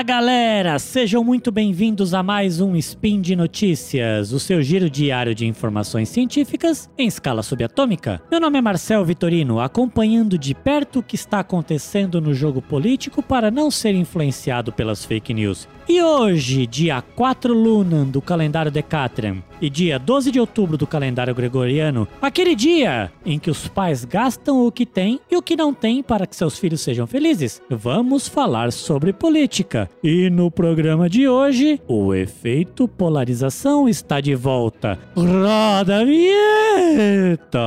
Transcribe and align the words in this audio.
Fala 0.00 0.08
galera, 0.08 0.78
sejam 0.78 1.22
muito 1.22 1.52
bem-vindos 1.52 2.14
a 2.14 2.22
mais 2.22 2.58
um 2.58 2.74
Spin 2.74 3.20
de 3.20 3.36
Notícias, 3.36 4.32
o 4.32 4.40
seu 4.40 4.62
giro 4.62 4.88
diário 4.88 5.34
de 5.34 5.46
informações 5.46 6.08
científicas 6.08 6.88
em 6.96 7.06
escala 7.06 7.42
subatômica. 7.42 8.18
Meu 8.30 8.40
nome 8.40 8.56
é 8.56 8.62
Marcel 8.62 9.04
Vitorino, 9.04 9.60
acompanhando 9.60 10.38
de 10.38 10.54
perto 10.54 11.00
o 11.00 11.02
que 11.02 11.16
está 11.16 11.40
acontecendo 11.40 12.18
no 12.18 12.32
jogo 12.32 12.62
político 12.62 13.22
para 13.22 13.50
não 13.50 13.70
ser 13.70 13.94
influenciado 13.94 14.72
pelas 14.72 15.04
fake 15.04 15.34
news. 15.34 15.68
E 15.86 16.00
hoje, 16.00 16.66
dia 16.66 17.02
4 17.02 17.52
Lunan 17.52 18.06
do 18.06 18.22
calendário 18.22 18.70
Decatrian 18.70 19.42
e 19.60 19.68
dia 19.68 19.98
12 19.98 20.30
de 20.30 20.40
outubro 20.40 20.76
do 20.76 20.86
calendário 20.86 21.34
gregoriano, 21.34 22.06
aquele 22.20 22.54
dia 22.54 23.12
em 23.24 23.38
que 23.38 23.50
os 23.50 23.68
pais 23.68 24.04
gastam 24.04 24.66
o 24.66 24.72
que 24.72 24.86
têm 24.86 25.20
e 25.30 25.36
o 25.36 25.42
que 25.42 25.56
não 25.56 25.74
têm 25.74 26.02
para 26.02 26.26
que 26.26 26.36
seus 26.36 26.58
filhos 26.58 26.80
sejam 26.80 27.06
felizes, 27.06 27.60
vamos 27.68 28.28
falar 28.28 28.72
sobre 28.72 29.12
política. 29.12 29.88
E 30.02 30.30
no 30.30 30.50
programa 30.50 31.08
de 31.08 31.28
hoje, 31.28 31.80
o 31.86 32.14
efeito 32.14 32.88
polarização 32.88 33.88
está 33.88 34.20
de 34.20 34.34
volta. 34.34 34.98
Roda 35.14 36.00
a 36.00 36.04
vinheta! 36.04 37.60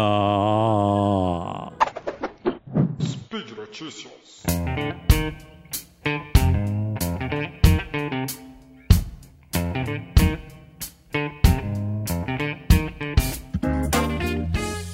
Speed 3.01 3.57
Notícias. 3.57 4.13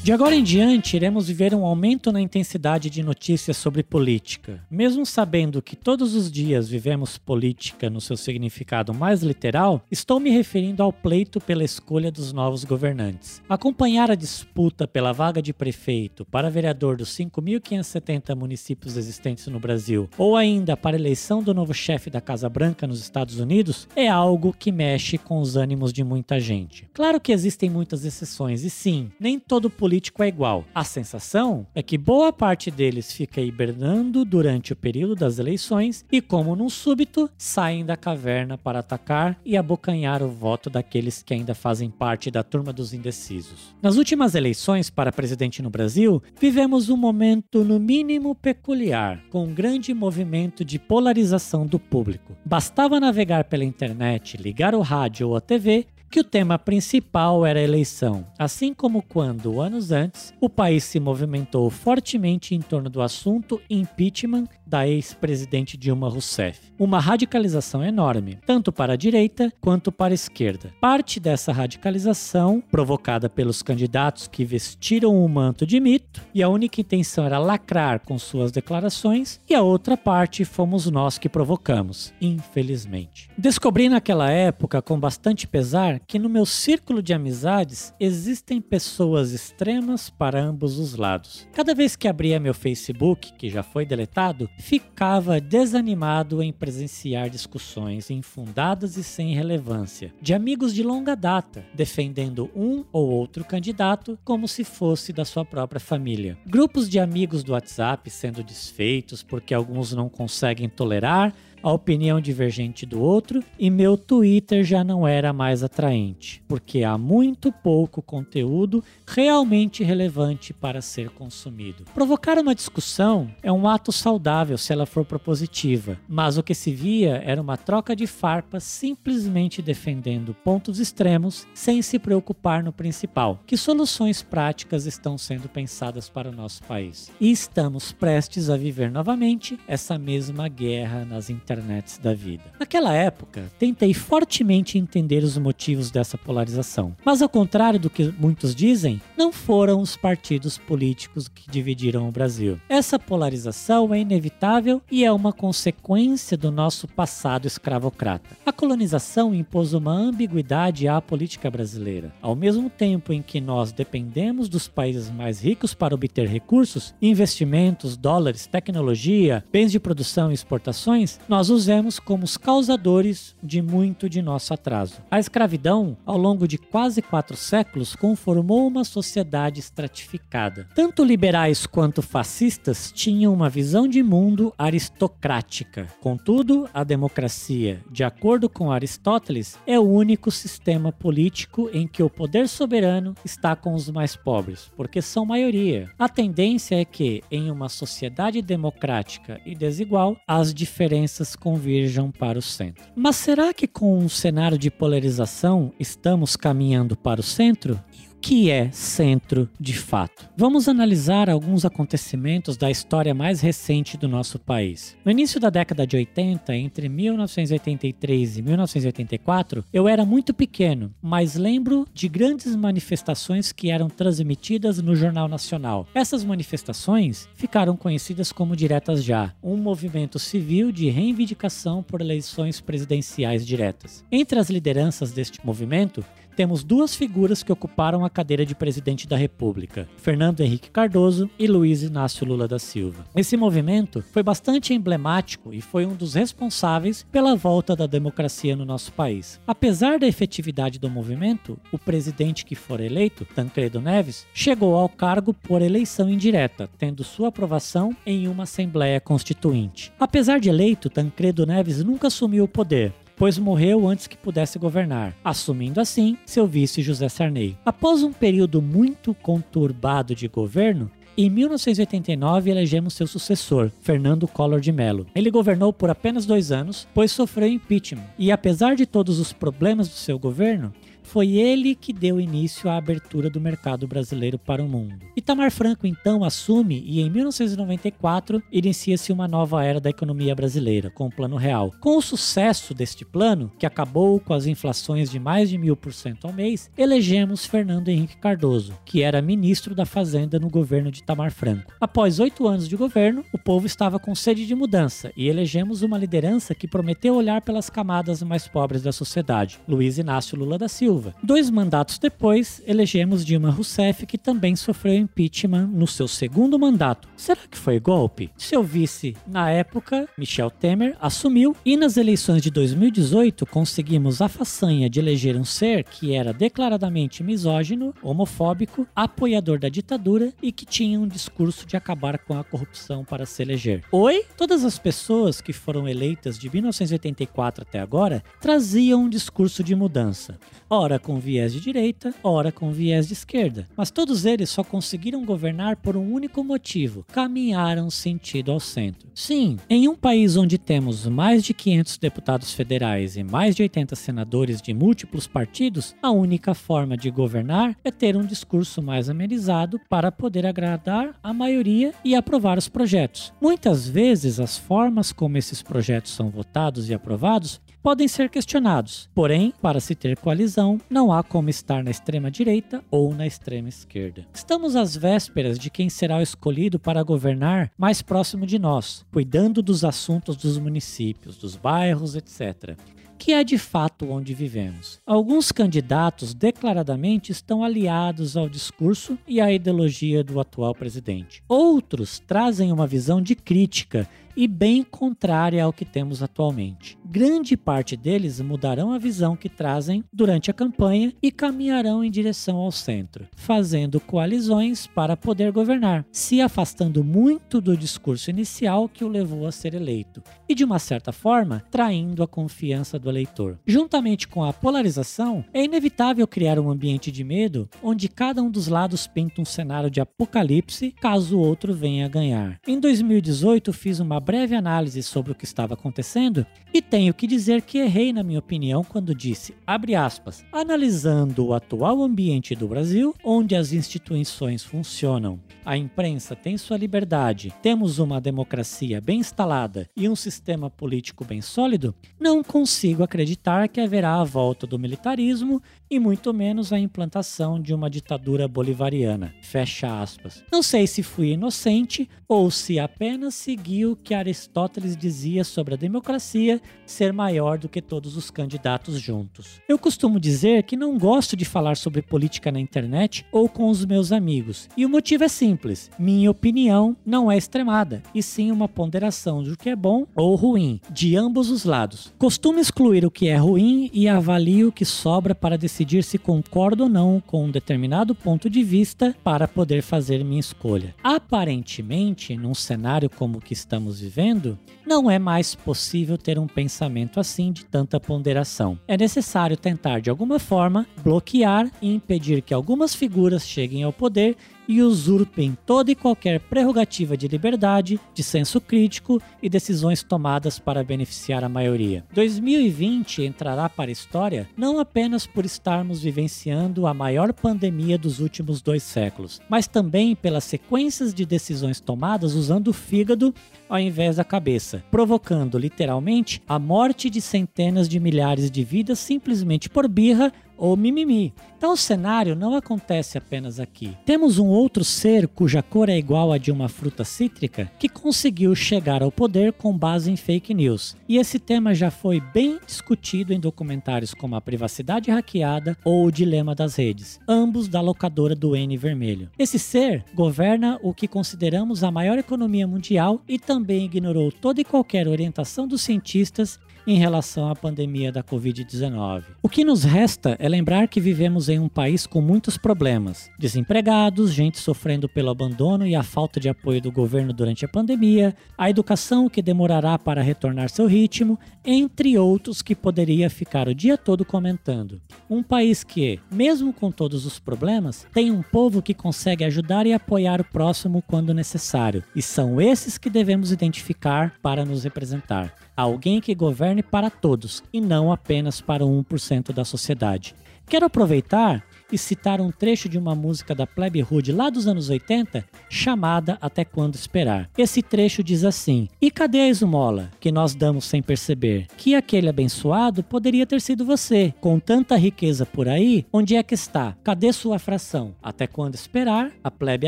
De 0.10 0.14
agora 0.14 0.34
em 0.34 0.42
diante, 0.42 0.96
iremos 0.96 1.28
viver 1.28 1.54
um 1.54 1.64
aumento 1.64 2.12
na 2.12 2.20
intensidade 2.20 2.90
de 2.90 3.04
notícias 3.04 3.56
sobre 3.58 3.84
política. 3.84 4.60
Mesmo 4.68 5.06
sabendo 5.06 5.62
que 5.62 5.76
todos 5.76 6.16
os 6.16 6.32
dias 6.32 6.68
vivemos 6.68 7.20
política 7.20 7.92
no 7.92 8.02
seu 8.02 8.18
significado 8.18 8.92
mais 8.92 9.22
literal, 9.22 9.86
estou 9.92 10.20
me 10.20 10.32
referindo 10.32 10.82
ao 10.82 10.92
pleito 10.92 11.40
pela 11.40 11.64
escolha 11.64 12.12
dos 12.12 12.34
novos 12.34 12.64
governantes. 12.64 13.40
Acompanhar 13.48 14.10
a 14.10 14.16
disputa 14.16 14.88
pela 14.88 15.14
vaga 15.14 15.44
de 15.44 15.54
prefeito 15.54 16.26
para 16.26 16.50
vereador 16.50 16.98
dos 16.98 17.10
5.570 17.10 18.36
municípios 18.36 18.98
existentes 18.98 19.46
no 19.46 19.60
Brasil, 19.60 20.10
ou 20.18 20.36
ainda 20.36 20.76
para 20.76 20.98
a 20.98 21.00
eleição 21.00 21.44
do 21.44 21.54
novo 21.54 21.72
chefe 21.72 22.10
da 22.10 22.20
Casa 22.20 22.50
Branca 22.50 22.88
nos 22.88 23.00
Estados 23.00 23.40
Unidos, 23.40 23.88
é 23.96 24.08
algo 24.08 24.56
que 24.58 24.72
mexe 24.72 25.20
com 25.20 25.40
os 25.40 25.56
ânimos 25.56 25.94
de 25.94 26.04
muita 26.04 26.40
gente. 26.40 26.90
Claro 26.96 27.22
que 27.22 27.32
existem 27.32 27.70
muitas 27.70 28.04
exceções, 28.04 28.64
e 28.64 28.72
sim, 28.72 29.12
nem 29.20 29.38
todo 29.38 29.70
político 29.70 29.99
político 30.00 30.24
é 30.24 30.28
igual. 30.28 30.66
A 30.74 30.84
sensação 30.84 31.68
é 31.76 31.84
que 31.84 31.98
boa 31.98 32.32
parte 32.32 32.72
deles 32.72 33.12
fica 33.12 33.42
hibernando 33.42 34.24
durante 34.24 34.72
o 34.72 34.76
período 34.76 35.14
das 35.14 35.40
eleições 35.40 36.06
e, 36.10 36.22
como 36.22 36.56
num 36.56 36.70
súbito, 36.70 37.30
saem 37.38 37.86
da 37.86 37.98
caverna 37.98 38.58
para 38.58 38.80
atacar 38.80 39.38
e 39.44 39.58
abocanhar 39.58 40.24
o 40.24 40.30
voto 40.30 40.70
daqueles 40.70 41.22
que 41.22 41.34
ainda 41.34 41.54
fazem 41.54 41.90
parte 41.90 42.32
da 42.32 42.44
turma 42.44 42.72
dos 42.72 42.94
indecisos. 42.94 43.76
Nas 43.82 43.98
últimas 43.98 44.36
eleições 44.36 44.90
para 44.90 45.12
presidente 45.12 45.62
no 45.62 45.70
Brasil, 45.70 46.24
vivemos 46.40 46.90
um 46.90 46.98
momento 46.98 47.64
no 47.66 47.80
mínimo 47.80 48.34
peculiar, 48.34 49.22
com 49.30 49.44
um 49.44 49.54
grande 49.54 49.94
movimento 49.94 50.64
de 50.64 50.80
polarização 50.80 51.66
do 51.66 51.78
público. 51.78 52.38
Bastava 52.46 53.00
navegar 53.00 53.44
pela 53.44 53.66
internet, 53.66 54.38
ligar 54.38 54.74
o 54.74 54.82
rádio 54.82 55.30
ou 55.30 55.36
a 55.36 55.42
TV 55.42 55.88
que 56.10 56.20
o 56.20 56.24
tema 56.24 56.58
principal 56.58 57.46
era 57.46 57.60
a 57.60 57.64
eleição, 57.64 58.26
assim 58.38 58.74
como 58.74 59.04
quando, 59.04 59.62
anos 59.62 59.92
antes, 59.92 60.34
o 60.42 60.50
país 60.50 60.84
se 60.84 61.00
movimentou 61.00 61.70
fortemente 61.70 62.56
em 62.56 62.62
torno 62.62 62.90
do 62.90 63.02
assunto 63.02 63.62
impeachment 63.70 64.46
da 64.66 64.88
ex-presidente 64.88 65.78
Dilma 65.78 66.10
Rousseff. 66.10 66.72
Uma 66.78 67.00
radicalização 67.00 67.84
enorme, 67.84 68.40
tanto 68.46 68.72
para 68.72 68.94
a 68.94 68.96
direita 68.96 69.52
quanto 69.60 69.92
para 69.92 70.14
a 70.14 70.16
esquerda. 70.16 70.74
Parte 70.80 71.20
dessa 71.20 71.52
radicalização, 71.52 72.64
provocada 72.72 73.30
pelos 73.30 73.62
candidatos 73.62 74.28
que 74.28 74.46
vestiram 74.46 75.16
o 75.16 75.26
um 75.26 75.28
manto 75.28 75.66
de 75.66 75.80
mito, 75.80 76.22
e 76.34 76.42
a 76.42 76.50
única 76.50 76.82
intenção 76.82 77.26
era 77.26 77.40
lacrar 77.40 78.00
com 78.00 78.18
suas 78.18 78.52
declarações, 78.52 79.40
e 79.50 79.54
a 79.54 79.62
outra 79.62 79.96
parte 79.96 80.46
fomos 80.46 80.90
nós 80.90 81.18
que 81.18 81.30
provocamos, 81.30 82.14
infelizmente. 82.22 83.30
Descobri 83.38 83.90
naquela 83.90 84.32
época, 84.32 84.82
com 84.82 85.00
bastante 85.00 85.48
pesar, 85.48 85.99
que 86.08 86.20
no 86.20 86.30
meu 86.30 86.46
círculo 86.46 87.02
de 87.02 87.14
amizades 87.14 87.94
existem 88.00 88.62
pessoas 88.62 89.32
extremas 89.34 90.10
para 90.10 90.42
ambos 90.42 90.78
os 90.80 90.96
lados. 90.96 91.48
Cada 91.54 91.74
vez 91.74 91.96
que 91.96 92.08
abria 92.08 92.40
meu 92.40 92.54
Facebook, 92.54 93.34
que 93.34 93.50
já 93.50 93.64
foi 93.64 93.86
deletado, 93.86 94.50
ficava 94.58 95.40
desanimado 95.40 96.42
em 96.42 96.52
presenciar 96.52 97.30
discussões 97.30 98.10
infundadas 98.10 98.98
e 98.98 99.04
sem 99.04 99.34
relevância, 99.34 100.14
de 100.22 100.34
amigos 100.34 100.74
de 100.74 100.84
longa 100.84 101.16
data, 101.16 101.66
defendendo 101.74 102.50
um 102.56 102.84
ou 102.92 103.10
outro 103.10 103.44
candidato 103.44 104.18
como 104.24 104.48
se 104.48 104.64
fosse 104.64 105.14
da 105.14 105.26
sua 105.26 105.46
própria 105.46 105.80
família. 105.80 106.38
Grupos 106.46 106.90
de 106.90 107.00
amigos 107.00 107.44
do 107.44 107.54
WhatsApp 107.54 108.10
sendo 108.10 108.44
desfeitos 108.44 109.24
porque 109.24 109.54
alguns 109.54 109.94
não 109.94 110.10
conseguem 110.10 110.70
tolerar 110.70 111.34
a 111.62 111.72
opinião 111.72 112.22
divergente 112.22 112.86
do 112.86 113.02
outro 113.02 113.44
e 113.58 113.70
meu 113.70 113.98
Twitter 113.98 114.64
já 114.64 114.84
não 114.84 115.08
era 115.08 115.34
mais 115.34 115.64
atraente, 115.64 116.42
porque 116.48 116.84
há 116.84 116.98
muito 116.98 117.52
pouco 117.52 118.02
conteúdo 118.02 118.84
realmente 119.06 119.84
relevante 119.84 120.54
para 120.54 120.82
ser 120.82 121.10
consumido. 121.10 121.86
Provocar 121.94 122.38
uma 122.38 122.56
discussão 122.56 123.30
é 123.44 123.52
um 123.52 123.68
ato 123.68 123.92
saudável 123.92 124.58
se 124.58 124.72
ela 124.72 124.86
for 124.86 125.06
propositiva, 125.06 125.98
mas 126.08 126.38
o 126.38 126.44
que 126.44 126.54
se 126.56 126.72
via 126.72 127.22
era 127.26 127.42
uma 127.42 127.58
troca 127.58 127.96
de 127.96 128.08
farpas 128.08 128.64
simplesmente 128.64 129.62
defendendo 129.62 130.34
pontos 130.44 130.80
extremos 130.80 131.48
sem 131.54 131.82
se 131.82 132.00
preocupar 132.00 132.64
no 132.64 132.72
principal. 132.72 133.40
Que 133.46 133.58
soluções 133.58 134.22
práticas 134.22 134.86
estão 134.86 135.18
sendo 135.18 135.50
pensadas 135.50 136.10
para 136.10 136.30
o 136.30 136.36
nosso 136.36 136.64
país? 136.64 137.12
E 137.20 137.32
estamos 137.32 137.92
prestes 137.92 138.50
a 138.50 138.58
viver 138.58 138.92
novamente 138.92 139.60
essa 139.68 139.98
mesma 139.98 140.48
guerra 140.48 141.06
nas 141.06 141.30
internets 141.50 141.98
da 141.98 142.14
vida. 142.14 142.44
Naquela 142.60 142.94
época, 142.94 143.52
tentei 143.58 143.94
fortemente 143.94 144.78
entender 144.78 145.24
os 145.24 145.38
motivos 145.38 145.90
dessa 145.90 146.18
polarização, 146.18 146.96
mas 147.04 147.22
ao 147.22 147.30
contrário 147.30 147.80
do 147.80 147.90
que 147.90 148.14
muitos 148.20 148.54
dizem, 148.54 149.02
não 149.18 149.32
foram 149.32 149.82
os 149.82 149.96
partidos 149.96 150.58
políticos 150.58 151.28
que 151.28 151.50
dividiram 151.50 152.08
o 152.08 152.12
Brasil. 152.12 152.60
Essa 152.70 153.00
polarização 153.00 153.94
é 153.94 154.00
inevitável 154.00 154.82
e 154.92 155.04
é 155.04 155.12
uma 155.12 155.34
consequência 155.34 156.38
do 156.38 156.52
nosso 156.52 156.88
passado 156.88 157.48
escravocrata. 157.48 158.38
A 158.46 158.52
colonização 158.52 159.34
impôs 159.34 159.74
uma 159.74 159.92
ambiguidade 159.92 160.88
à 160.88 161.02
política 161.02 161.50
brasileira. 161.50 162.14
Ao 162.22 162.36
mesmo 162.36 162.70
tempo 162.70 163.12
em 163.12 163.22
que 163.22 163.42
nós 163.42 163.72
dependemos 163.72 164.50
dos 164.50 164.68
países 164.68 165.10
mais 165.10 165.44
ricos 165.44 165.74
para 165.74 165.96
obter 165.96 166.28
recursos, 166.28 166.94
investimentos, 167.02 167.98
dólares, 167.98 168.46
tecnologia, 168.46 169.44
bens 169.52 169.72
de 169.72 169.80
produção 169.80 170.32
e 170.32 170.34
exportações, 170.34 171.20
nós 171.28 171.39
os 171.48 171.68
vemos 171.68 172.00
como 172.00 172.26
os 172.26 172.36
causadores 172.36 173.34
de 173.42 173.62
muito 173.62 174.10
de 174.10 174.22
nosso 174.22 174.54
atraso. 174.54 174.96
A 175.10 175.18
escravidão, 175.18 175.96
ao 176.06 176.18
longo 176.18 176.46
de 176.46 176.58
quase 176.58 177.02
quatro 177.02 177.38
séculos, 177.38 177.96
conformou 177.96 178.68
uma 178.68 178.84
sociedade 178.84 179.62
estratificada. 179.62 180.68
Tanto 180.76 181.06
liberais 181.06 181.66
quanto 181.66 182.02
fascistas 182.02 182.92
tinham 182.94 183.34
uma 183.34 183.50
visão 183.50 183.88
de 183.88 184.04
mundo 184.04 184.54
aristocrática. 184.58 185.88
Contudo, 186.02 186.68
a 186.74 186.84
democracia, 186.84 187.82
de 187.92 188.04
acordo 188.04 188.50
com 188.50 188.72
Aristóteles, 188.72 189.58
é 189.66 189.80
o 189.80 189.84
único 189.84 190.32
sistema 190.32 190.92
político 190.92 191.70
em 191.72 191.88
que 191.88 192.04
o 192.04 192.10
poder 192.10 192.50
soberano 192.50 193.16
está 193.24 193.56
com 193.56 193.74
os 193.74 193.90
mais 193.90 194.16
pobres, 194.16 194.72
porque 194.76 195.02
são 195.02 195.26
maioria. 195.26 195.92
A 195.98 196.10
tendência 196.10 196.76
é 196.76 196.84
que, 196.84 197.24
em 197.30 197.52
uma 197.52 197.70
sociedade 197.70 198.42
democrática 198.42 199.40
e 199.46 199.54
desigual, 199.54 200.18
as 200.28 200.54
diferenças 200.54 201.29
convirjam 201.36 202.12
para 202.12 202.40
o 202.40 202.42
centro. 202.42 202.84
Mas 202.96 203.16
será 203.16 203.54
que 203.54 203.68
com 203.68 203.98
um 203.98 204.10
cenário 204.10 204.58
de 204.58 204.72
polarização 204.72 205.74
estamos 205.80 206.36
caminhando 206.36 206.96
para 206.96 207.20
o 207.20 207.24
centro? 207.24 207.80
Que 208.22 208.50
é 208.50 208.70
centro 208.72 209.50
de 209.60 209.74
fato. 209.74 210.30
Vamos 210.36 210.68
analisar 210.68 211.30
alguns 211.30 211.66
acontecimentos 211.66 212.58
da 212.58 212.70
história 212.70 213.14
mais 213.14 213.42
recente 213.42 213.98
do 213.98 214.08
nosso 214.08 214.38
país. 214.38 214.98
No 215.04 215.12
início 215.12 215.40
da 215.40 215.50
década 215.50 215.86
de 215.86 215.96
80, 215.96 216.56
entre 216.56 216.90
1983 216.90 218.38
e 218.38 218.42
1984, 218.42 219.64
eu 219.72 219.88
era 219.88 220.06
muito 220.06 220.34
pequeno, 220.34 220.94
mas 221.02 221.36
lembro 221.36 221.88
de 221.94 222.08
grandes 222.08 222.56
manifestações 222.56 223.52
que 223.52 223.72
eram 223.72 223.90
transmitidas 223.90 224.82
no 224.82 224.96
Jornal 224.96 225.28
Nacional. 225.28 225.88
Essas 225.94 226.24
manifestações 226.24 227.28
ficaram 227.36 227.76
conhecidas 227.76 228.32
como 228.32 228.56
Diretas 228.56 229.04
Já, 229.04 229.34
um 229.42 229.58
movimento 229.58 230.20
civil 230.20 230.72
de 230.72 230.90
reivindicação 230.90 231.82
por 231.82 232.02
eleições 232.02 232.60
presidenciais 232.60 233.46
diretas. 233.46 234.04
Entre 234.12 234.40
as 234.40 234.50
lideranças 234.50 235.12
deste 235.12 235.46
movimento 235.46 236.04
temos 236.40 236.64
duas 236.64 236.96
figuras 236.96 237.44
que 237.44 237.52
ocuparam 237.52 238.06
a 238.06 238.10
cadeira 238.10 238.46
de 238.46 238.56
presidente 238.56 239.06
da 239.06 239.18
República: 239.18 239.90
Fernando 239.98 240.40
Henrique 240.40 240.72
Cardoso 240.72 241.30
e 241.38 241.46
Luiz 241.48 241.84
Inácio 241.84 242.26
Lula 242.26 242.48
da 242.48 242.58
Silva. 242.58 243.06
Esse 243.14 243.36
movimento 243.36 244.02
foi 244.14 244.24
bastante 244.24 244.74
emblemático 244.74 245.54
e 245.54 245.60
foi 245.60 245.86
um 245.86 245.94
dos 245.94 246.14
responsáveis 246.14 247.06
pela 247.12 247.36
volta 247.36 247.76
da 247.76 247.86
democracia 247.86 248.56
no 248.56 248.64
nosso 248.64 248.94
país. 248.94 249.38
Apesar 249.46 250.00
da 250.00 250.08
efetividade 250.08 250.80
do 250.80 250.90
movimento, 250.90 251.60
o 251.74 251.78
presidente 251.78 252.46
que 252.46 252.56
for 252.56 252.80
eleito, 252.80 253.26
Tancredo 253.26 253.82
Neves, 253.82 254.26
chegou 254.34 254.76
ao 254.76 254.88
cargo 254.88 255.34
por 255.34 255.62
eleição 255.62 256.10
indireta, 256.10 256.70
tendo 256.78 257.04
sua 257.04 257.28
aprovação 257.28 257.94
em 258.06 258.30
uma 258.30 258.44
Assembleia 258.44 259.02
Constituinte. 259.02 259.92
Apesar 260.00 260.40
de 260.40 260.48
eleito, 260.48 260.90
Tancredo 260.90 261.46
Neves 261.46 261.84
nunca 261.84 262.08
assumiu 262.08 262.46
o 262.46 262.48
poder 262.48 262.94
pois 263.20 263.38
morreu 263.38 263.86
antes 263.86 264.08
que 264.08 264.18
pudesse 264.18 264.58
governar, 264.58 265.14
assumindo 265.24 265.82
assim 265.82 266.18
seu 266.26 266.48
vice 266.48 266.82
José 266.82 267.10
Sarney. 267.10 267.58
Após 267.66 268.02
um 268.02 268.14
período 268.14 268.62
muito 268.62 269.14
conturbado 269.14 270.16
de 270.16 270.30
governo, 270.30 270.90
em 271.22 271.30
1989, 271.30 272.50
elegemos 272.50 272.94
seu 272.94 273.06
sucessor, 273.06 273.70
Fernando 273.82 274.26
Collor 274.26 274.62
de 274.62 274.72
Mello. 274.72 275.06
Ele 275.14 275.30
governou 275.30 275.74
por 275.74 275.90
apenas 275.90 276.26
dois 276.26 276.50
anos, 276.50 276.88
pois 276.94 277.12
sofreu 277.12 277.50
impeachment. 277.50 278.06
E 278.18 278.32
apesar 278.32 278.74
de 278.78 278.86
todos 278.86 279.20
os 279.20 279.34
problemas 279.34 279.90
do 279.90 279.96
seu 279.96 280.18
governo, 280.18 280.74
foi 281.04 281.38
ele 281.38 281.76
que 281.76 281.92
deu 281.92 282.20
início 282.20 282.70
à 282.70 282.78
abertura 282.78 283.30
do 283.30 283.42
mercado 283.42 283.88
brasileiro 283.88 284.38
para 284.38 284.64
o 284.64 284.68
mundo. 284.68 285.00
Itamar 285.16 285.52
Franco 285.52 285.88
então 285.88 286.24
assume 286.24 286.84
e 286.86 287.02
em 287.02 287.10
1994 287.10 288.42
inicia-se 288.52 289.12
uma 289.12 289.28
nova 289.28 289.64
era 289.64 289.80
da 289.80 289.90
economia 289.90 290.36
brasileira, 290.36 290.90
com 290.90 291.08
o 291.08 291.12
Plano 291.12 291.36
Real. 291.36 291.72
Com 291.80 291.98
o 291.98 292.02
sucesso 292.02 292.74
deste 292.74 293.04
plano, 293.04 293.52
que 293.58 293.66
acabou 293.66 294.20
com 294.20 294.34
as 294.34 294.46
inflações 294.46 295.10
de 295.10 295.20
mais 295.20 295.50
de 295.50 295.58
mil 295.58 295.76
por 295.76 295.94
cento 295.94 296.28
ao 296.28 296.34
mês, 296.34 296.70
elegemos 296.78 297.46
Fernando 297.46 297.90
Henrique 297.90 298.18
Cardoso, 298.18 298.78
que 298.86 299.02
era 299.02 299.22
ministro 299.22 299.74
da 299.74 299.86
Fazenda 299.86 300.40
no 300.40 300.50
governo 300.50 300.92
de 300.92 301.00
Itamar 301.00 301.32
Franco. 301.32 301.74
Após 301.80 302.20
oito 302.20 302.48
anos 302.48 302.68
de 302.68 302.76
governo, 302.76 303.24
o 303.34 303.38
povo 303.38 303.66
estava 303.66 304.00
com 304.00 304.14
sede 304.14 304.46
de 304.46 304.56
mudança 304.56 305.12
e 305.18 305.28
elegemos 305.28 305.82
uma 305.82 305.98
liderança 305.98 306.54
que 306.54 306.68
prometeu 306.68 307.16
olhar 307.16 307.42
pelas 307.42 307.70
camadas 307.70 308.22
mais 308.22 308.48
pobres 308.48 308.82
da 308.82 308.92
sociedade, 308.92 309.60
Luiz 309.68 309.98
Inácio 309.98 310.38
Lula 310.38 310.58
da 310.58 310.68
Silva 310.68 310.89
Silva. 310.90 311.14
Dois 311.22 311.52
mandatos 311.52 312.00
depois, 312.00 312.64
elegemos 312.66 313.24
Dilma 313.24 313.52
Rousseff, 313.52 314.08
que 314.08 314.18
também 314.18 314.56
sofreu 314.56 314.96
impeachment 314.96 315.68
no 315.68 315.86
seu 315.86 316.08
segundo 316.08 316.58
mandato. 316.58 317.08
Será 317.16 317.42
que 317.48 317.60
foi 317.60 317.80
golpe? 317.80 318.32
Seu 318.36 318.64
vice, 318.64 319.16
na 319.28 319.52
época, 319.52 320.10
Michel 320.18 320.50
Temer, 320.50 320.98
assumiu 321.00 321.56
e 321.64 321.78
nas 321.78 321.96
eleições 321.96 322.42
de 322.42 322.50
2018 322.50 323.46
conseguimos 323.46 324.20
a 324.20 324.28
façanha 324.28 324.90
de 324.90 325.00
eleger 325.00 325.36
um 325.36 325.46
ser 325.46 325.84
que 325.84 326.16
era 326.16 326.34
declaradamente 326.34 327.24
misógino, 327.24 327.94
homofóbico, 328.02 328.88
apoiador 328.96 329.60
da 329.60 329.70
ditadura 329.70 330.34
e 330.42 330.52
que 330.52 330.66
tinha 330.66 331.00
um 331.00 331.08
discurso 331.08 331.68
de 331.68 331.78
acabar 331.78 332.18
com 332.18 332.36
a 332.36 332.44
corrupção 332.44 333.06
para 333.06 333.28
se 333.28 333.44
eleger. 333.44 333.84
Oi? 333.92 334.26
Todas 334.36 334.66
as 334.66 334.80
pessoas 334.80 335.40
que 335.40 335.54
foram 335.54 335.88
eleitas 335.88 336.40
de 336.40 336.50
1984 336.50 337.62
até 337.62 337.80
agora 337.80 338.24
traziam 338.42 339.04
um 339.04 339.10
discurso 339.10 339.64
de 339.64 339.76
mudança. 339.76 340.40
Ora, 340.68 340.79
ora 340.80 340.98
com 340.98 341.20
viés 341.20 341.52
de 341.52 341.60
direita, 341.60 342.16
ora 342.24 342.54
com 342.54 342.72
viés 342.72 343.08
de 343.08 343.14
esquerda. 343.14 343.68
Mas 343.76 343.92
todos 343.92 344.26
eles 344.26 344.50
só 344.50 344.64
conseguiram 344.64 345.26
governar 345.26 345.76
por 345.76 345.98
um 345.98 346.14
único 346.14 346.42
motivo: 346.42 347.06
caminharam 347.12 347.90
sentido 347.90 348.52
ao 348.52 348.60
centro. 348.62 349.10
Sim, 349.14 349.58
em 349.70 349.90
um 349.90 349.96
país 349.96 350.38
onde 350.38 350.58
temos 350.58 351.06
mais 351.06 351.44
de 351.44 351.54
500 351.54 351.98
deputados 351.98 352.54
federais 352.54 353.18
e 353.18 353.24
mais 353.24 353.56
de 353.56 353.64
80 353.64 353.94
senadores 353.96 354.62
de 354.62 354.74
múltiplos 354.74 355.28
partidos, 355.28 355.94
a 356.02 356.12
única 356.12 356.54
forma 356.54 356.96
de 356.96 357.12
governar 357.12 357.76
é 357.84 357.92
ter 357.92 358.16
um 358.16 358.26
discurso 358.26 358.82
mais 358.82 359.10
amenizado 359.10 359.80
para 359.90 360.12
poder 360.12 360.46
agradar 360.46 361.14
a 361.22 361.34
maioria 361.34 361.94
e 362.06 362.16
aprovar 362.16 362.58
os 362.58 362.70
projetos. 362.70 363.34
Muitas 363.42 363.88
vezes, 363.88 364.40
as 364.40 364.58
formas 364.58 365.12
como 365.12 365.38
esses 365.38 365.62
projetos 365.62 366.14
são 366.14 366.30
votados 366.30 366.90
e 366.90 366.94
aprovados 366.94 367.60
podem 367.82 368.08
ser 368.08 368.30
questionados. 368.30 369.10
Porém, 369.14 369.54
para 369.62 369.80
se 369.80 369.96
ter 369.96 370.18
coalizão, 370.18 370.80
não 370.90 371.12
há 371.12 371.24
como 371.24 371.50
estar 371.50 371.84
na 371.84 371.92
extrema 371.92 372.30
direita 372.30 372.84
ou 372.92 373.14
na 373.14 373.26
extrema 373.26 373.70
esquerda. 373.70 374.26
Estamos 374.34 374.76
às 374.76 374.96
vésperas 374.96 375.58
de 375.58 375.70
quem 375.70 375.90
será 375.90 376.18
o 376.18 376.22
escolhido 376.22 376.80
para 376.80 377.04
governar 377.04 377.72
mais 377.78 378.02
próximo 378.02 378.46
de 378.46 378.60
nós, 378.60 379.06
cuidando 379.12 379.62
dos 379.62 379.84
assuntos 379.84 380.36
dos 380.36 380.58
municípios, 380.58 381.38
dos 381.38 381.56
bairros, 381.56 382.16
etc 382.16 382.78
que 383.20 383.34
é 383.34 383.44
de 383.44 383.58
fato 383.58 384.10
onde 384.10 384.34
vivemos. 384.34 385.02
Alguns 385.06 385.52
candidatos 385.52 386.34
declaradamente 386.34 387.34
estão 387.34 387.66
aliados 387.66 388.38
ao 388.38 388.48
discurso 388.48 389.20
e 389.28 389.42
à 389.42 389.52
ideologia 389.52 390.24
do 390.24 390.40
atual 390.40 390.74
presidente. 390.74 391.44
Outros 391.48 392.20
trazem 392.20 392.72
uma 392.72 392.88
visão 392.88 393.22
de 393.22 393.36
crítica 393.36 394.08
e 394.40 394.48
bem 394.48 394.84
contrária 394.84 395.62
ao 395.62 395.74
que 395.74 395.84
temos 395.84 396.24
atualmente. 396.24 396.98
Grande 397.04 397.58
parte 397.58 397.98
deles 397.98 398.40
mudarão 398.40 398.94
a 398.94 398.98
visão 398.98 399.36
que 399.36 399.50
trazem 399.50 400.02
durante 400.14 400.50
a 400.50 400.54
campanha 400.54 401.12
e 401.22 401.30
caminharão 401.30 402.02
em 402.02 402.10
direção 402.10 402.56
ao 402.56 402.72
centro, 402.72 403.28
fazendo 403.36 404.00
coalizões 404.00 404.88
para 404.88 405.18
poder 405.18 405.52
governar, 405.52 406.06
se 406.10 406.40
afastando 406.40 407.04
muito 407.04 407.60
do 407.60 407.76
discurso 407.76 408.30
inicial 408.30 408.88
que 408.88 409.04
o 409.04 409.10
levou 409.10 409.46
a 409.46 409.52
ser 409.52 409.74
eleito 409.74 410.24
e, 410.48 410.56
de 410.56 410.64
uma 410.64 410.80
certa 410.80 411.12
forma, 411.12 411.62
traindo 411.70 412.24
a 412.24 412.28
confiança 412.28 412.98
do 412.98 413.10
eleitor. 413.10 413.60
Juntamente 413.68 414.26
com 414.26 414.46
a 414.46 414.54
polarização, 414.54 415.44
é 415.54 415.66
inevitável 415.66 416.26
criar 416.26 416.58
um 416.60 416.70
ambiente 416.70 417.12
de 417.12 417.26
medo 417.26 417.68
onde 417.84 418.08
cada 418.08 418.42
um 418.42 418.50
dos 418.50 418.70
lados 418.70 419.06
pinta 419.06 419.42
um 419.42 419.46
cenário 419.46 419.92
de 419.92 420.00
apocalipse 420.00 420.92
caso 421.02 421.38
o 421.38 421.42
outro 421.42 421.74
venha 421.74 422.06
a 422.06 422.10
ganhar. 422.10 422.58
Em 422.66 422.80
2018, 422.80 423.74
fiz 423.74 424.00
uma 424.00 424.29
breve 424.30 424.54
análise 424.54 425.02
sobre 425.02 425.32
o 425.32 425.36
que 425.36 425.44
estava 425.44 425.74
acontecendo 425.74 426.46
e 426.72 426.84
tenho 426.84 427.16
que 427.16 427.26
dizer 427.26 427.64
que 427.64 427.80
errei 427.80 428.14
na 428.14 428.22
minha 428.22 428.38
opinião 428.38 428.84
quando 428.84 429.16
disse, 429.16 429.56
abre 429.66 429.96
aspas, 429.96 430.46
analisando 430.52 431.48
o 431.48 431.54
atual 431.56 432.04
ambiente 432.04 432.54
do 432.54 432.68
Brasil, 432.68 433.16
onde 433.24 433.56
as 433.56 433.74
instituições 433.74 434.64
funcionam, 434.64 435.40
a 435.66 435.76
imprensa 435.76 436.36
tem 436.36 436.60
sua 436.60 436.78
liberdade, 436.78 437.52
temos 437.60 437.98
uma 437.98 438.22
democracia 438.22 439.02
bem 439.02 439.20
instalada 439.20 439.90
e 439.98 440.08
um 440.08 440.16
sistema 440.16 440.70
político 440.70 441.26
bem 441.26 441.42
sólido, 441.42 441.96
não 442.20 442.44
consigo 442.44 443.02
acreditar 443.02 443.68
que 443.68 443.82
haverá 443.82 444.22
a 444.22 444.24
volta 444.24 444.68
do 444.68 444.78
militarismo 444.78 445.60
e 445.90 446.00
muito 446.00 446.32
menos 446.32 446.72
a 446.72 446.78
implantação 446.78 447.60
de 447.60 447.74
uma 447.74 447.90
ditadura 447.90 448.48
bolivariana. 448.48 449.34
Fecha 449.42 450.02
aspas. 450.02 450.44
Não 450.52 450.62
sei 450.62 450.86
se 450.86 451.02
fui 451.02 451.32
inocente 451.32 452.08
ou 452.28 452.52
se 452.52 452.78
apenas 452.78 453.34
segui 453.34 453.88
o 453.88 453.96
que 453.96 454.09
Aristóteles 454.14 454.96
dizia 454.96 455.44
sobre 455.44 455.74
a 455.74 455.78
democracia 455.78 456.62
ser 456.86 457.14
maior 457.14 457.58
do 457.58 457.70
que 457.70 457.82
todos 457.82 458.18
os 458.18 458.32
candidatos 458.32 459.00
juntos. 459.00 459.62
Eu 459.68 459.78
costumo 459.78 460.20
dizer 460.20 460.64
que 460.64 460.78
não 460.78 460.98
gosto 460.98 461.36
de 461.36 461.46
falar 461.46 461.78
sobre 461.78 462.02
política 462.02 462.52
na 462.52 462.60
internet 462.60 463.26
ou 463.32 463.48
com 463.48 463.70
os 463.70 463.86
meus 463.86 464.12
amigos, 464.12 464.70
e 464.76 464.86
o 464.86 464.90
motivo 464.90 465.24
é 465.24 465.28
simples: 465.28 465.90
minha 465.98 466.32
opinião 466.32 466.96
não 467.06 467.32
é 467.32 467.38
extremada, 467.38 468.02
e 468.14 468.22
sim 468.24 468.52
uma 468.52 468.68
ponderação 468.68 469.44
do 469.44 469.58
que 469.58 469.70
é 469.70 469.76
bom 469.76 470.06
ou 470.16 470.36
ruim, 470.36 470.80
de 470.90 471.16
ambos 471.16 471.50
os 471.50 471.64
lados. 471.64 472.14
Costumo 472.18 472.60
excluir 472.60 473.06
o 473.06 473.12
que 473.12 473.28
é 473.28 473.38
ruim 473.38 473.90
e 473.94 474.08
avalio 474.08 474.70
o 474.70 474.72
que 474.72 474.86
sobra 474.86 475.36
para 475.36 475.58
decidir 475.58 476.04
se 476.04 476.18
concordo 476.18 476.84
ou 476.84 476.90
não 476.90 477.22
com 477.26 477.46
um 477.46 477.52
determinado 477.52 478.16
ponto 478.16 478.50
de 478.50 478.64
vista 478.64 479.16
para 479.24 479.48
poder 479.48 479.82
fazer 479.82 480.24
minha 480.24 480.40
escolha. 480.40 480.96
Aparentemente, 481.04 482.36
num 482.36 482.54
cenário 482.54 483.10
como 483.10 483.38
o 483.38 483.42
que 483.42 483.54
estamos 483.54 483.99
vivendo, 484.00 484.58
não 484.86 485.10
é 485.10 485.20
mais 485.20 485.56
possível 485.56 486.18
ter 486.18 486.40
um 486.40 486.48
pensamento 486.48 487.20
assim 487.20 487.52
de 487.52 487.66
tanta 487.66 488.00
ponderação. 488.00 488.80
É 488.88 488.98
necessário 488.98 489.58
tentar 489.58 490.00
de 490.00 490.10
alguma 490.10 490.40
forma 490.40 490.88
bloquear 491.04 491.72
e 491.82 491.94
impedir 491.94 492.42
que 492.42 492.54
algumas 492.54 492.96
figuras 492.96 493.48
cheguem 493.48 493.84
ao 493.84 493.94
poder 493.94 494.36
e 494.70 494.84
usurpem 494.84 495.58
toda 495.66 495.90
e 495.90 495.96
qualquer 495.96 496.40
prerrogativa 496.40 497.18
de 497.18 497.28
liberdade, 497.28 498.00
de 498.14 498.22
senso 498.22 498.62
crítico 498.62 499.20
e 499.42 499.50
decisões 499.50 500.04
tomadas 500.04 500.60
para 500.60 500.84
beneficiar 500.84 501.44
a 501.44 501.50
maioria. 501.50 502.06
2020 502.14 503.24
entrará 503.24 503.68
para 503.68 503.90
a 503.90 503.92
história 503.92 504.48
não 504.56 504.80
apenas 504.80 505.26
por 505.26 505.44
estarmos 505.44 506.04
vivenciando 506.04 506.86
a 506.86 506.94
maior 506.94 507.34
pandemia 507.34 507.98
dos 507.98 508.20
últimos 508.20 508.62
dois 508.62 508.84
séculos, 508.84 509.42
mas 509.50 509.66
também 509.66 510.16
pelas 510.16 510.44
sequências 510.44 511.16
de 511.16 511.26
decisões 511.26 511.80
tomadas 511.80 512.36
usando 512.36 512.68
o 512.68 512.74
fígado 512.74 513.34
ao 513.68 513.80
invés 513.80 514.18
da 514.18 514.24
cabeça, 514.24 514.84
provocando 514.92 515.58
literalmente 515.58 516.44
a 516.48 516.60
morte 516.60 517.10
de 517.10 517.22
centenas 517.22 517.90
de 517.90 518.00
milhares 518.00 518.52
de 518.52 518.64
vidas 518.64 519.00
simplesmente 519.00 519.68
por 519.68 519.88
birra 519.88 520.32
ou 520.60 520.76
mimimi. 520.78 521.34
Então 521.58 521.74
o 521.74 521.78
cenário 521.78 522.36
não 522.36 522.56
acontece 522.56 523.18
apenas 523.18 523.60
aqui. 523.60 523.98
Temos 524.06 524.38
um 524.38 524.48
outro 524.48 524.84
ser 524.84 525.28
cuja 525.28 525.62
cor 525.62 525.90
é 525.90 525.98
igual 525.98 526.32
a 526.32 526.38
de 526.38 526.52
uma 526.52 526.70
fruta 526.70 527.04
cítrica 527.04 527.72
que 527.80 527.90
conseguiu 527.90 528.54
chegar 528.56 529.02
ao 529.02 529.12
poder 529.12 529.54
com 529.54 529.78
base 529.78 530.12
em 530.12 530.16
fake 530.16 530.54
news. 530.54 530.96
E 531.08 531.18
esse 531.18 531.40
tema 531.40 531.74
já 531.74 531.92
foi 531.92 532.22
bem 532.22 532.60
discutido 532.66 533.34
em 533.34 533.40
documentários 533.40 534.14
como 534.14 534.36
A 534.36 534.42
Privacidade 534.42 535.12
Hackeada 535.12 535.78
ou 535.84 536.06
O 536.06 536.12
Dilema 536.12 536.56
das 536.56 536.76
Redes, 536.76 537.20
ambos 537.28 537.68
da 537.68 537.82
locadora 537.82 538.36
do 538.36 538.56
N 538.56 538.78
Vermelho. 538.78 539.30
Esse 539.38 539.60
ser 539.60 540.06
governa 540.14 540.80
o 540.82 540.94
que 540.94 541.08
consideramos 541.08 541.84
a 541.84 541.92
maior 541.92 542.18
economia 542.18 542.68
mundial 542.68 543.22
e 543.28 543.38
também 543.38 543.86
ignorou 543.86 544.32
toda 544.32 544.62
e 544.62 544.66
qualquer 544.66 545.08
orientação 545.08 545.68
dos 545.68 545.82
cientistas 545.82 546.60
em 546.90 546.98
relação 546.98 547.48
à 547.48 547.56
pandemia 547.56 548.12
da 548.12 548.24
Covid-19. 548.24 549.24
O 549.44 549.48
que 549.48 549.64
nos 549.64 549.84
resta 549.84 550.36
é 550.40 550.50
lembrar 550.50 550.88
que 550.88 551.00
vivemos 551.00 551.48
em 551.48 551.60
um 551.60 551.70
país 551.70 552.08
com 552.08 552.20
muitos 552.20 552.58
problemas: 552.58 553.30
desempregados, 553.38 554.34
gente 554.34 554.58
sofrendo 554.58 555.08
pelo 555.08 555.30
abandono 555.30 555.86
e 555.86 555.96
a 555.96 556.02
falta 556.02 556.40
de 556.40 556.50
apoio 556.50 556.82
do 556.82 556.92
governo 556.92 557.32
durante 557.32 557.64
a 557.64 557.68
pandemia, 557.68 558.36
a 558.58 558.72
educação 558.72 559.30
que 559.30 559.40
demorará 559.40 560.00
para 560.00 560.24
retornar 560.24 560.70
seu 560.70 560.88
ritmo, 560.88 561.38
entre 561.64 562.18
outros 562.18 562.64
que 562.64 562.74
poderia 562.74 563.30
ficar 563.30 563.68
o 563.68 563.76
dia 563.76 563.96
todo 563.96 564.26
comentando. 564.26 565.00
Um 565.30 565.44
país 565.44 565.84
que, 565.84 566.20
mesmo 566.32 566.74
com 566.74 566.90
todos 566.90 567.24
os 567.24 567.38
problemas, 567.38 568.08
tem 568.12 568.32
um 568.32 568.42
povo 568.42 568.82
que 568.82 568.96
consegue 568.96 569.46
ajudar 569.46 569.86
e 569.86 569.94
apoiar 569.94 570.42
o 570.42 570.46
próximo 570.46 571.04
quando 571.06 571.36
necessário, 571.36 572.04
e 572.16 572.22
são 572.24 572.60
esses 572.60 572.98
que 572.98 573.12
devemos 573.12 573.52
identificar 573.52 574.34
para 574.42 574.66
nos 574.66 574.84
representar 574.84 575.54
alguém 575.80 576.20
que 576.20 576.36
governe 576.36 576.84
para 576.84 577.10
todos 577.10 577.64
e 577.72 577.80
não 577.80 578.12
apenas 578.12 578.60
para 578.62 578.84
1% 578.84 579.54
da 579.54 579.64
sociedade. 579.64 580.36
Quero 580.68 580.86
aproveitar 580.86 581.64
e 581.92 581.98
citar 581.98 582.42
um 582.42 582.52
trecho 582.52 582.90
de 582.90 582.98
uma 582.98 583.16
música 583.16 583.54
da 583.56 583.66
Plebe 583.66 584.04
Hood 584.04 584.32
lá 584.32 584.50
dos 584.50 584.68
anos 584.68 584.90
80, 584.90 585.46
chamada 585.70 586.38
Até 586.42 586.64
Quando 586.64 586.96
Esperar. 586.96 587.50
Esse 587.58 587.82
trecho 587.82 588.24
diz 588.24 588.44
assim: 588.44 588.88
E 589.02 589.10
cadê 589.12 589.42
a 589.42 589.50
esmola 589.50 590.10
que 590.20 590.32
nós 590.32 590.56
damos 590.56 590.86
sem 590.86 591.02
perceber? 591.02 591.68
Que 591.78 591.96
aquele 591.96 592.30
abençoado 592.30 593.04
poderia 593.04 593.46
ter 593.46 593.62
sido 593.62 593.86
você. 593.86 594.34
Com 594.40 594.60
tanta 594.60 594.96
riqueza 594.96 595.46
por 595.46 595.68
aí, 595.68 596.06
onde 596.12 596.36
é 596.36 596.44
que 596.44 596.54
está? 596.54 596.96
Cadê 597.04 597.32
sua 597.34 597.60
fração? 597.60 598.14
Até 598.22 598.48
quando 598.48 598.76
esperar? 598.76 599.32
A 599.44 599.52
plebe 599.52 599.88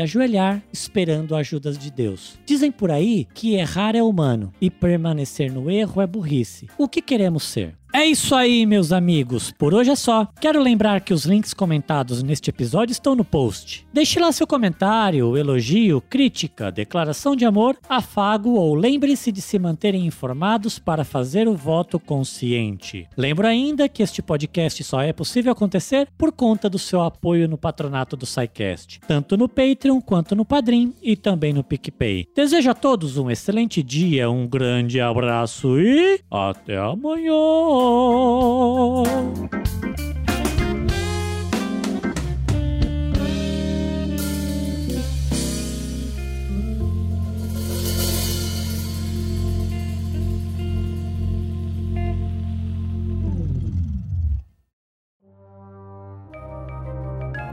ajoelhar, 0.00 0.62
esperando 0.72 1.36
ajudas 1.36 1.78
de 1.78 1.90
Deus. 1.90 2.38
Dizem 2.44 2.70
por 2.70 2.90
aí 2.90 3.26
que 3.34 3.54
errar 3.54 3.94
é 3.94 4.02
humano 4.02 4.52
e 4.60 4.70
permanecer 4.70 5.52
no 5.52 5.70
erro 5.70 6.00
é 6.00 6.06
burrice. 6.06 6.68
O 6.78 6.88
que 6.88 7.00
queremos 7.00 7.44
ser? 7.44 7.76
É 7.94 8.06
isso 8.06 8.34
aí, 8.34 8.64
meus 8.64 8.90
amigos. 8.90 9.50
Por 9.50 9.74
hoje 9.74 9.90
é 9.90 9.94
só. 9.94 10.26
Quero 10.40 10.62
lembrar 10.62 11.02
que 11.02 11.12
os 11.12 11.26
links 11.26 11.52
comentados 11.52 12.22
neste 12.22 12.48
episódio 12.48 12.90
estão 12.90 13.14
no 13.14 13.22
post. 13.22 13.86
Deixe 13.92 14.18
lá 14.18 14.32
seu 14.32 14.46
comentário, 14.46 15.36
elogio, 15.36 16.00
crítica, 16.00 16.72
declaração 16.72 17.36
de 17.36 17.44
amor, 17.44 17.76
afago 17.86 18.54
ou 18.54 18.74
lembre-se 18.74 19.30
de 19.30 19.42
se 19.42 19.58
manterem 19.58 20.06
informados 20.06 20.78
para 20.78 21.04
fazer 21.04 21.46
o 21.46 21.54
voto 21.54 22.00
consciente. 22.00 23.06
Lembro 23.14 23.46
ainda 23.46 23.86
que 23.90 24.02
este 24.02 24.22
podcast 24.22 24.82
só 24.82 25.02
é 25.02 25.12
possível 25.12 25.52
acontecer 25.52 26.08
por 26.16 26.32
conta 26.32 26.70
do 26.70 26.78
seu 26.78 27.02
apoio 27.02 27.46
no 27.46 27.58
patronato 27.58 28.16
do 28.16 28.24
SciCast, 28.24 29.00
tanto 29.06 29.36
no 29.36 29.50
Patreon 29.50 30.00
quanto 30.00 30.34
no 30.34 30.46
Padrim 30.46 30.94
e 31.02 31.14
também 31.14 31.52
no 31.52 31.62
PicPay. 31.62 32.26
Desejo 32.34 32.70
a 32.70 32.74
todos 32.74 33.18
um 33.18 33.30
excelente 33.30 33.82
dia, 33.82 34.30
um 34.30 34.48
grande 34.48 34.98
abraço 34.98 35.78
e 35.78 36.20
até 36.30 36.78
amanhã! 36.78 37.81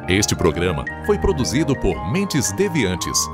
Este 0.09 0.35
programa 0.35 0.83
foi 1.05 1.19
produzido 1.19 1.75
por 1.75 2.11
Mentes 2.11 2.51
Deviantes. 2.53 3.29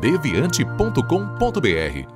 deviante.com.br 0.00 2.15